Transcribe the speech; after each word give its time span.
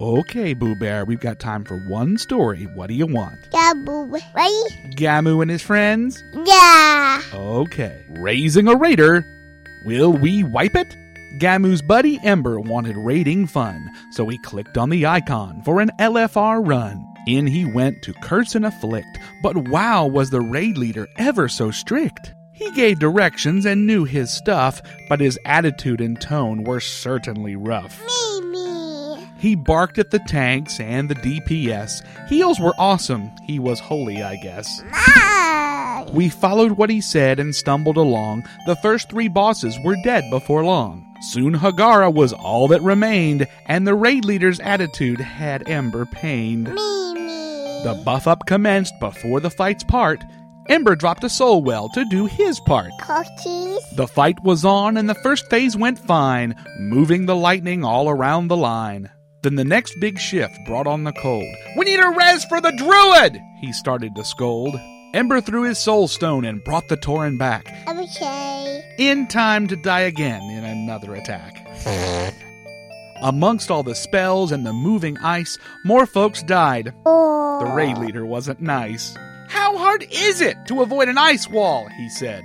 Okay, 0.00 0.54
Boo 0.54 0.74
Bear, 0.74 1.04
we've 1.04 1.20
got 1.20 1.38
time 1.38 1.64
for 1.64 1.76
one 1.78 2.18
story. 2.18 2.64
What 2.74 2.88
do 2.88 2.94
you 2.94 3.06
want? 3.06 3.38
Double. 3.50 4.06
Ready? 4.06 4.62
Gamu 4.96 5.40
and 5.40 5.50
his 5.50 5.62
friends? 5.62 6.22
Yeah. 6.44 7.22
Okay. 7.32 8.04
Raising 8.10 8.66
a 8.66 8.74
raider. 8.74 9.24
Will 9.86 10.12
we 10.12 10.42
wipe 10.42 10.74
it? 10.74 10.96
Gamu's 11.38 11.80
buddy 11.80 12.18
Ember 12.24 12.58
wanted 12.58 12.96
raiding 12.96 13.46
fun, 13.46 13.88
so 14.10 14.26
he 14.28 14.38
clicked 14.38 14.76
on 14.76 14.90
the 14.90 15.06
icon 15.06 15.62
for 15.62 15.80
an 15.80 15.90
LFR 16.00 16.66
run. 16.66 17.04
In 17.28 17.46
he 17.46 17.64
went 17.64 18.02
to 18.02 18.12
curse 18.14 18.54
and 18.54 18.66
afflict, 18.66 19.18
but 19.42 19.56
wow, 19.68 20.06
was 20.06 20.30
the 20.30 20.40
raid 20.40 20.76
leader 20.76 21.06
ever 21.18 21.48
so 21.48 21.70
strict. 21.70 22.34
He 22.52 22.70
gave 22.72 22.98
directions 22.98 23.64
and 23.64 23.86
knew 23.86 24.04
his 24.04 24.30
stuff, 24.32 24.80
but 25.08 25.20
his 25.20 25.38
attitude 25.44 26.00
and 26.00 26.20
tone 26.20 26.62
were 26.64 26.80
certainly 26.80 27.56
rough. 27.56 28.00
He 29.44 29.56
barked 29.56 29.98
at 29.98 30.10
the 30.10 30.20
tanks 30.20 30.80
and 30.80 31.06
the 31.06 31.14
DPS. 31.16 32.02
Heals 32.30 32.58
were 32.58 32.72
awesome. 32.78 33.30
He 33.42 33.58
was 33.58 33.78
holy, 33.78 34.22
I 34.22 34.36
guess. 34.36 34.82
We 36.14 36.30
followed 36.30 36.72
what 36.72 36.88
he 36.88 37.02
said 37.02 37.38
and 37.38 37.54
stumbled 37.54 37.98
along. 37.98 38.44
The 38.64 38.76
first 38.76 39.10
three 39.10 39.28
bosses 39.28 39.78
were 39.84 39.96
dead 40.02 40.24
before 40.30 40.64
long. 40.64 41.04
Soon 41.20 41.52
Hagara 41.52 42.10
was 42.10 42.32
all 42.32 42.68
that 42.68 42.80
remained, 42.80 43.46
and 43.66 43.86
the 43.86 43.94
raid 43.94 44.24
leader's 44.24 44.60
attitude 44.60 45.20
had 45.20 45.68
Ember 45.68 46.06
pained. 46.06 46.72
Me, 46.72 47.12
me. 47.12 47.82
The 47.84 48.00
buff 48.02 48.26
up 48.26 48.46
commenced 48.46 48.98
before 48.98 49.40
the 49.40 49.50
fight's 49.50 49.84
part. 49.84 50.24
Ember 50.70 50.96
dropped 50.96 51.22
a 51.22 51.28
soul 51.28 51.62
well 51.62 51.90
to 51.90 52.06
do 52.06 52.24
his 52.24 52.58
part. 52.60 52.92
Cookies. 53.02 53.90
The 53.96 54.08
fight 54.10 54.42
was 54.42 54.64
on, 54.64 54.96
and 54.96 55.06
the 55.06 55.14
first 55.16 55.50
phase 55.50 55.76
went 55.76 55.98
fine, 55.98 56.54
moving 56.78 57.26
the 57.26 57.36
lightning 57.36 57.84
all 57.84 58.08
around 58.08 58.48
the 58.48 58.56
line. 58.56 59.10
Then 59.44 59.56
the 59.56 59.64
next 59.64 60.00
big 60.00 60.18
shift 60.18 60.56
brought 60.64 60.86
on 60.86 61.04
the 61.04 61.12
cold. 61.12 61.54
We 61.76 61.84
need 61.84 62.00
a 62.00 62.08
res 62.08 62.46
for 62.46 62.62
the 62.62 62.72
druid! 62.72 63.38
He 63.60 63.74
started 63.74 64.14
to 64.14 64.24
scold. 64.24 64.74
Ember 65.12 65.42
threw 65.42 65.64
his 65.64 65.78
soul 65.78 66.08
stone 66.08 66.46
and 66.46 66.64
brought 66.64 66.88
the 66.88 66.96
Tauren 66.96 67.38
back, 67.38 67.66
Okay. 67.86 68.82
in 68.98 69.26
time 69.28 69.68
to 69.68 69.76
die 69.76 70.00
again 70.00 70.40
in 70.50 70.64
another 70.64 71.14
attack. 71.14 71.60
Amongst 73.22 73.70
all 73.70 73.82
the 73.82 73.94
spells 73.94 74.50
and 74.50 74.64
the 74.64 74.72
moving 74.72 75.18
ice, 75.18 75.58
more 75.84 76.06
folks 76.06 76.42
died. 76.42 76.94
Oh. 77.04 77.58
The 77.60 77.70
raid 77.74 77.98
leader 77.98 78.24
wasn't 78.24 78.62
nice. 78.62 79.14
How 79.48 79.76
hard 79.76 80.06
is 80.10 80.40
it 80.40 80.56
to 80.68 80.80
avoid 80.80 81.08
an 81.10 81.18
ice 81.18 81.46
wall? 81.50 81.86
he 81.98 82.08
said. 82.08 82.44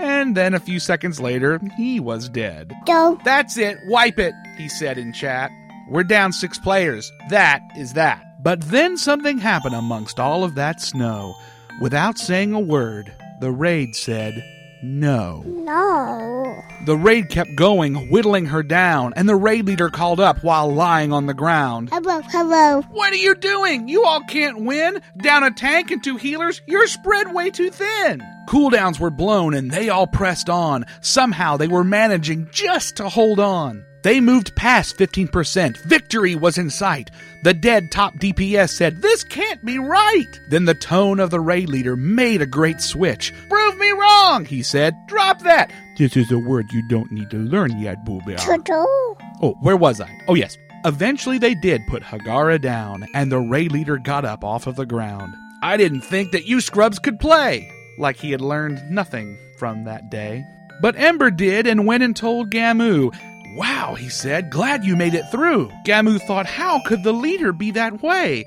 And 0.00 0.34
then 0.34 0.54
a 0.54 0.60
few 0.60 0.80
seconds 0.80 1.20
later, 1.20 1.60
he 1.76 2.00
was 2.00 2.30
dead. 2.30 2.72
Go. 2.86 3.20
That's 3.22 3.58
it, 3.58 3.76
wipe 3.86 4.18
it, 4.18 4.32
he 4.56 4.68
said 4.70 4.96
in 4.96 5.12
chat. 5.12 5.50
We're 5.90 6.04
down 6.04 6.32
six 6.32 6.58
players. 6.58 7.10
That 7.30 7.62
is 7.76 7.94
that. 7.94 8.22
But 8.42 8.60
then 8.60 8.98
something 8.98 9.38
happened 9.38 9.74
amongst 9.74 10.20
all 10.20 10.44
of 10.44 10.54
that 10.56 10.82
snow. 10.82 11.34
Without 11.80 12.18
saying 12.18 12.52
a 12.52 12.60
word, 12.60 13.12
the 13.40 13.50
raid 13.50 13.94
said 13.94 14.34
no. 14.82 15.42
No. 15.46 16.62
The 16.84 16.96
raid 16.96 17.30
kept 17.30 17.56
going, 17.56 18.10
whittling 18.10 18.46
her 18.46 18.62
down, 18.62 19.12
and 19.16 19.28
the 19.28 19.34
raid 19.34 19.66
leader 19.66 19.88
called 19.88 20.20
up 20.20 20.44
while 20.44 20.72
lying 20.72 21.12
on 21.12 21.26
the 21.26 21.34
ground. 21.34 21.88
Hello, 21.90 22.20
hello. 22.20 22.82
What 22.90 23.12
are 23.12 23.16
you 23.16 23.34
doing? 23.34 23.88
You 23.88 24.04
all 24.04 24.22
can't 24.24 24.64
win. 24.64 25.00
Down 25.16 25.42
a 25.42 25.50
tank 25.50 25.90
and 25.90 26.04
two 26.04 26.16
healers, 26.16 26.60
you're 26.66 26.86
spread 26.86 27.34
way 27.34 27.50
too 27.50 27.70
thin. 27.70 28.22
Cooldowns 28.48 29.00
were 29.00 29.10
blown 29.10 29.54
and 29.54 29.70
they 29.70 29.88
all 29.88 30.06
pressed 30.06 30.48
on. 30.48 30.84
Somehow 31.00 31.56
they 31.56 31.68
were 31.68 31.84
managing 31.84 32.48
just 32.52 32.96
to 32.96 33.08
hold 33.08 33.40
on. 33.40 33.84
They 34.02 34.20
moved 34.20 34.54
past 34.54 34.96
15%. 34.96 35.76
Victory 35.78 36.34
was 36.34 36.58
in 36.58 36.70
sight. 36.70 37.10
The 37.42 37.54
dead 37.54 37.90
top 37.90 38.14
DPS 38.14 38.70
said, 38.70 39.02
This 39.02 39.24
can't 39.24 39.64
be 39.64 39.78
right. 39.78 40.40
Then 40.48 40.64
the 40.64 40.74
tone 40.74 41.20
of 41.20 41.30
the 41.30 41.40
raid 41.40 41.68
leader 41.68 41.96
made 41.96 42.40
a 42.40 42.46
great 42.46 42.80
switch. 42.80 43.32
Prove 43.48 43.76
me 43.76 43.90
wrong, 43.90 44.44
he 44.44 44.62
said. 44.62 44.94
Drop 45.06 45.40
that. 45.42 45.72
This 45.96 46.16
is 46.16 46.30
a 46.30 46.38
word 46.38 46.72
you 46.72 46.86
don't 46.88 47.10
need 47.10 47.30
to 47.30 47.38
learn 47.38 47.78
yet, 47.80 48.04
Boo 48.04 48.20
Bear. 48.24 48.36
Turtle. 48.36 49.18
Oh, 49.42 49.56
where 49.60 49.76
was 49.76 50.00
I? 50.00 50.10
Oh, 50.28 50.34
yes. 50.34 50.56
Eventually, 50.84 51.38
they 51.38 51.54
did 51.56 51.86
put 51.88 52.04
Hagara 52.04 52.60
down, 52.60 53.04
and 53.14 53.32
the 53.32 53.40
raid 53.40 53.72
leader 53.72 53.98
got 53.98 54.24
up 54.24 54.44
off 54.44 54.68
of 54.68 54.76
the 54.76 54.86
ground. 54.86 55.34
I 55.60 55.76
didn't 55.76 56.02
think 56.02 56.30
that 56.30 56.46
you 56.46 56.60
scrubs 56.60 57.00
could 57.00 57.18
play, 57.18 57.68
like 57.98 58.16
he 58.16 58.30
had 58.30 58.40
learned 58.40 58.88
nothing 58.88 59.36
from 59.58 59.84
that 59.84 60.08
day. 60.08 60.44
But 60.80 60.96
Ember 60.96 61.32
did 61.32 61.66
and 61.66 61.84
went 61.84 62.04
and 62.04 62.14
told 62.14 62.52
Gamu. 62.52 63.12
Wow, 63.56 63.94
he 63.94 64.08
said, 64.08 64.50
glad 64.50 64.84
you 64.84 64.96
made 64.96 65.14
it 65.14 65.30
through. 65.30 65.70
Gamu 65.84 66.20
thought, 66.20 66.46
how 66.46 66.80
could 66.86 67.02
the 67.02 67.12
leader 67.12 67.52
be 67.52 67.70
that 67.72 68.02
way? 68.02 68.46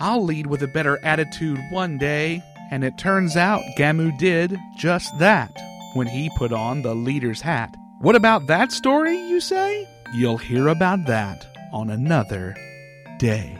I'll 0.00 0.24
lead 0.24 0.46
with 0.46 0.62
a 0.62 0.68
better 0.68 0.98
attitude 1.04 1.60
one 1.70 1.98
day. 1.98 2.42
And 2.70 2.84
it 2.84 2.98
turns 2.98 3.36
out 3.36 3.62
Gamu 3.78 4.16
did 4.18 4.58
just 4.76 5.16
that 5.18 5.50
when 5.94 6.06
he 6.06 6.30
put 6.36 6.52
on 6.52 6.82
the 6.82 6.94
leader's 6.94 7.40
hat. 7.40 7.74
What 8.00 8.16
about 8.16 8.46
that 8.48 8.72
story, 8.72 9.16
you 9.16 9.40
say? 9.40 9.88
You'll 10.14 10.38
hear 10.38 10.68
about 10.68 11.06
that 11.06 11.46
on 11.72 11.90
another 11.90 12.56
day. 13.18 13.56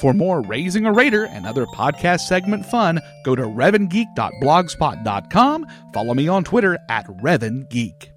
For 0.00 0.14
more 0.14 0.40
Raising 0.42 0.86
a 0.86 0.92
Raider 0.92 1.26
and 1.26 1.46
other 1.46 1.66
podcast 1.66 2.20
segment 2.20 2.64
fun, 2.64 3.00
go 3.24 3.34
to 3.34 3.42
revangeek.blogspot.com. 3.42 5.66
Follow 5.92 6.14
me 6.14 6.28
on 6.28 6.44
Twitter 6.44 6.78
at 6.88 7.06
revangeek. 7.06 8.08